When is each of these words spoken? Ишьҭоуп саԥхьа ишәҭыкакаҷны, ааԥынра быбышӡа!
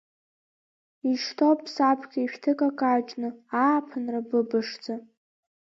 Ишьҭоуп 1.09 1.59
саԥхьа 1.73 2.19
ишәҭыкакаҷны, 2.21 3.29
ааԥынра 3.63 4.21
быбышӡа! 4.27 4.95